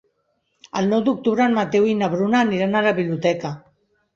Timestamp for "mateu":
1.57-1.87